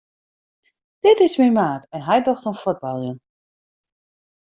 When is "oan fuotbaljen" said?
2.49-3.17